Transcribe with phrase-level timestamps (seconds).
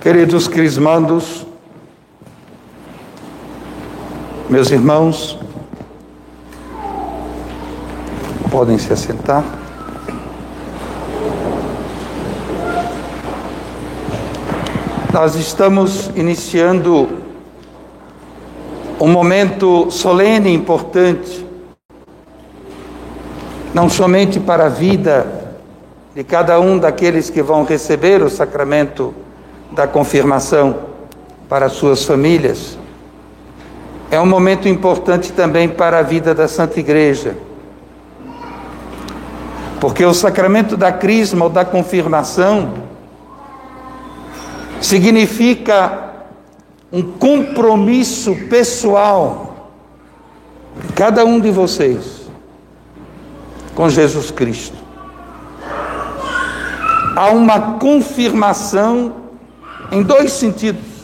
[0.00, 1.44] Queridos crismandos,
[4.48, 5.36] meus irmãos,
[8.48, 9.44] podem se assentar.
[15.12, 17.08] Nós estamos iniciando
[19.00, 21.44] um momento solene e importante,
[23.74, 25.26] não somente para a vida
[26.14, 29.12] de cada um daqueles que vão receber o sacramento
[29.72, 30.76] da confirmação
[31.48, 32.78] para suas famílias.
[34.10, 37.36] É um momento importante também para a vida da Santa Igreja.
[39.80, 42.74] Porque o sacramento da crisma ou da confirmação
[44.80, 46.08] significa
[46.92, 49.70] um compromisso pessoal
[50.82, 52.28] de cada um de vocês
[53.74, 54.76] com Jesus Cristo.
[57.14, 59.12] Há uma confirmação
[59.90, 60.98] em dois sentidos.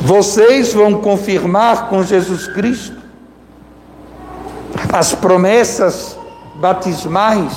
[0.00, 2.96] Vocês vão confirmar com Jesus Cristo
[4.92, 6.16] as promessas
[6.56, 7.52] batismais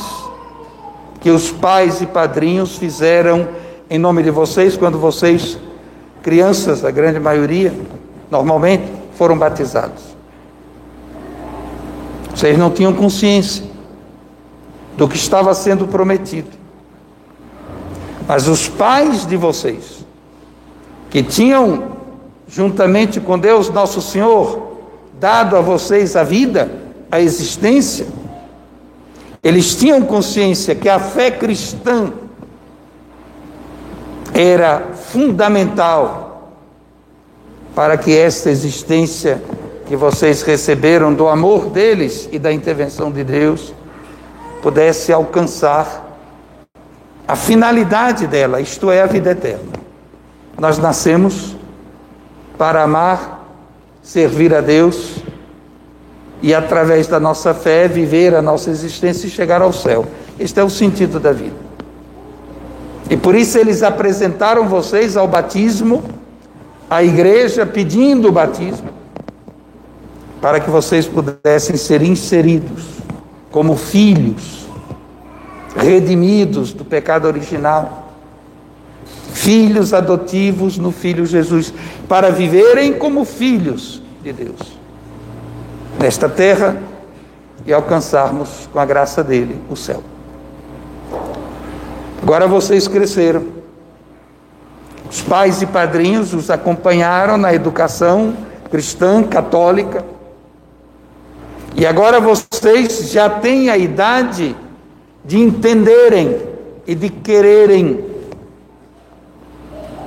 [1.22, 3.48] que os pais e padrinhos fizeram
[3.90, 5.58] em nome de vocês quando vocês,
[6.24, 7.74] crianças, a grande maioria,
[8.30, 10.02] normalmente, foram batizados.
[12.34, 13.64] Vocês não tinham consciência
[14.98, 16.61] do que estava sendo prometido.
[18.28, 20.06] Mas os pais de vocês,
[21.10, 21.98] que tinham,
[22.48, 24.78] juntamente com Deus Nosso Senhor,
[25.20, 26.72] dado a vocês a vida,
[27.12, 28.08] a existência,
[29.44, 32.12] eles tinham consciência que a fé cristã
[34.34, 36.54] era fundamental
[37.76, 39.42] para que esta existência
[39.88, 43.74] que vocês receberam do amor deles e da intervenção de Deus
[44.62, 46.01] pudesse alcançar
[47.32, 49.72] a finalidade dela, isto é, a vida eterna.
[50.60, 51.56] Nós nascemos
[52.58, 53.48] para amar,
[54.04, 55.24] servir a Deus
[56.42, 60.06] e, através da nossa fé, viver a nossa existência e chegar ao céu.
[60.38, 61.56] Este é o sentido da vida.
[63.10, 66.04] E por isso eles apresentaram vocês ao batismo,
[66.90, 68.90] à igreja, pedindo o batismo,
[70.42, 72.84] para que vocês pudessem ser inseridos
[73.50, 74.68] como filhos
[75.76, 78.14] redimidos do pecado original,
[79.34, 81.74] filhos adotivos no Filho Jesus,
[82.08, 84.82] para viverem como filhos de Deus
[86.00, 86.78] nesta terra
[87.66, 90.04] e alcançarmos, com a graça dele, o céu.
[92.22, 93.46] Agora vocês cresceram.
[95.10, 98.34] Os pais e padrinhos os acompanharam na educação
[98.70, 100.04] cristã, católica.
[101.76, 104.56] E agora vocês já têm a idade
[105.24, 106.38] de entenderem
[106.86, 108.04] e de quererem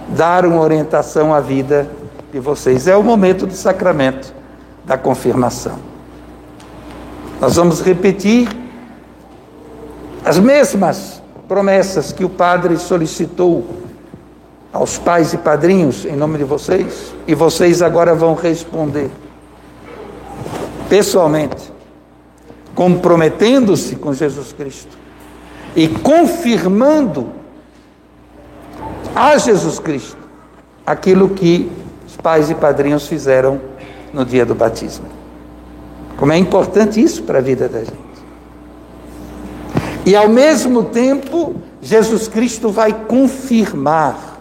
[0.08, 1.88] dar uma orientação à vida
[2.32, 2.86] de vocês.
[2.88, 4.34] É o momento do sacramento
[4.84, 5.78] da confirmação.
[7.40, 8.48] Nós vamos repetir
[10.24, 13.64] as mesmas promessas que o padre solicitou
[14.72, 19.08] aos pais e padrinhos em nome de vocês, e vocês agora vão responder
[20.88, 21.72] pessoalmente,
[22.74, 25.03] comprometendo-se com Jesus Cristo
[25.76, 27.28] e confirmando
[29.14, 30.16] a Jesus Cristo
[30.86, 31.70] aquilo que
[32.06, 33.60] os pais e padrinhos fizeram
[34.12, 35.06] no dia do batismo.
[36.16, 38.04] Como é importante isso para a vida da gente.
[40.06, 44.38] E ao mesmo tempo, Jesus Cristo vai confirmar,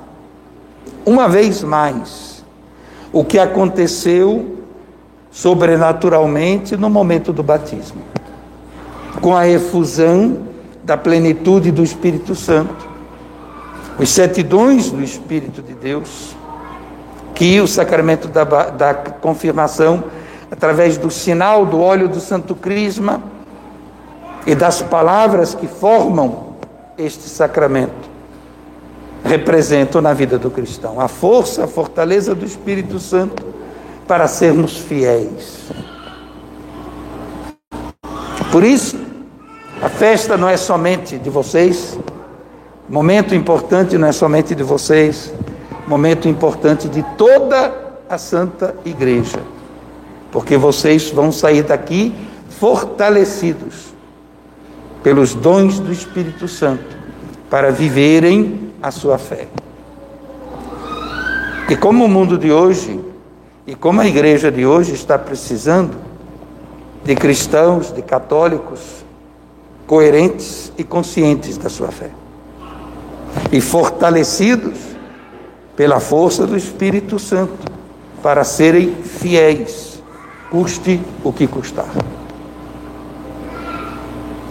[1.06, 2.44] uma vez mais,
[3.12, 4.58] o que aconteceu
[5.32, 8.02] sobrenaturalmente no momento do batismo,
[9.22, 10.53] com a efusão
[10.84, 12.90] da plenitude do Espírito Santo,
[13.98, 16.36] os sete dons do Espírito de Deus,
[17.34, 20.04] que o sacramento da, da confirmação,
[20.52, 23.22] através do sinal do óleo do Santo Crisma
[24.46, 26.54] e das palavras que formam
[26.98, 28.12] este sacramento,
[29.24, 33.44] representam na vida do cristão a força, a fortaleza do Espírito Santo
[34.08, 35.60] para sermos fiéis.
[38.52, 39.03] Por isso,
[39.82, 41.98] a festa não é somente de vocês,
[42.90, 45.34] momento importante não é somente de vocês,
[45.88, 47.74] momento importante de toda
[48.10, 49.40] a Santa Igreja,
[50.32, 52.14] porque vocês vão sair daqui
[52.50, 53.94] fortalecidos
[55.02, 56.96] pelos dons do Espírito Santo
[57.50, 59.48] para viverem a sua fé.
[61.70, 63.00] E como o mundo de hoje
[63.66, 65.96] e como a igreja de hoje está precisando
[67.04, 69.04] de cristãos, de católicos,
[69.94, 72.10] coerentes e conscientes da sua fé.
[73.52, 74.80] e fortalecidos
[75.76, 77.72] pela força do Espírito Santo
[78.24, 80.02] para serem fiéis,
[80.50, 81.92] custe o que custar.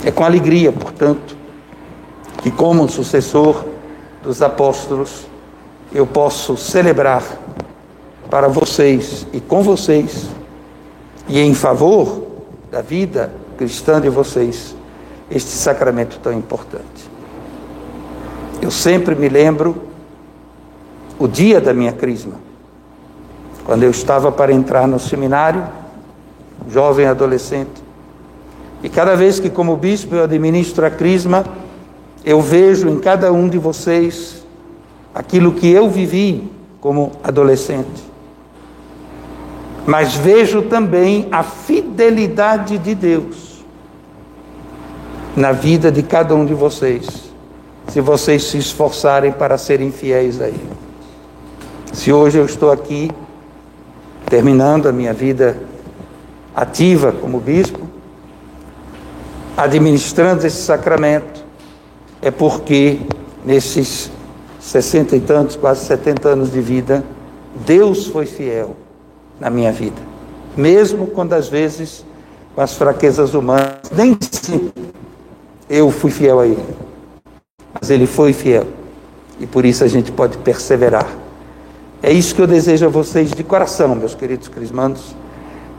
[0.05, 1.37] É com alegria, portanto,
[2.41, 3.65] que, como sucessor
[4.23, 5.27] dos apóstolos,
[5.93, 7.25] eu posso celebrar
[8.31, 10.29] para vocês e com vocês,
[11.27, 12.29] e em favor
[12.71, 14.77] da vida cristã de vocês,
[15.31, 17.11] este sacramento tão importante.
[18.61, 19.77] Eu sempre me lembro
[21.19, 22.35] o dia da minha crisma,
[23.65, 25.65] quando eu estava para entrar no seminário,
[26.69, 27.83] jovem adolescente,
[28.83, 31.45] e cada vez que, como bispo, eu administro a crisma,
[32.25, 34.45] eu vejo em cada um de vocês
[35.15, 38.13] aquilo que eu vivi como adolescente
[39.87, 43.52] mas vejo também a fidelidade de Deus
[45.37, 47.33] na vida de cada um de vocês,
[47.89, 50.71] se vocês se esforçarem para serem fiéis a Ele.
[51.93, 53.11] Se hoje eu estou aqui,
[54.27, 55.59] terminando a minha vida
[56.55, 57.81] ativa como bispo,
[59.57, 61.45] administrando esse sacramento,
[62.21, 63.01] é porque
[63.45, 64.11] nesses
[64.61, 67.05] sessenta e tantos, quase setenta anos de vida,
[67.67, 68.77] Deus foi fiel
[69.41, 70.01] na minha vida.
[70.57, 72.05] Mesmo quando às vezes
[72.55, 74.92] com as fraquezas humanas, nem sempre
[75.73, 76.63] eu fui fiel a Ele.
[77.73, 78.67] Mas Ele foi fiel.
[79.41, 81.09] E por isso a gente pode perseverar.
[82.03, 85.17] É isso que eu desejo a vocês de coração, meus queridos crismandos.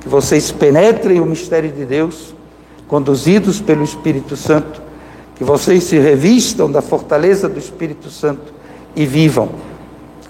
[0.01, 2.33] Que vocês penetrem o mistério de Deus,
[2.87, 4.81] conduzidos pelo Espírito Santo.
[5.35, 8.51] Que vocês se revistam da fortaleza do Espírito Santo
[8.95, 9.49] e vivam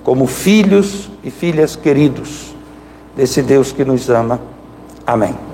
[0.03, 2.53] como filhos e filhas queridos
[3.15, 4.41] desse Deus que nos ama.
[5.07, 5.52] Amém.